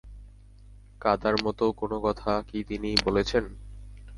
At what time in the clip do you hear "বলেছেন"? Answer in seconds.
3.05-3.43